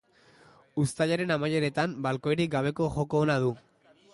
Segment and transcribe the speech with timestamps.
[0.83, 3.53] Uztaiaren amaieretan, baloirik gabeko joko ona du.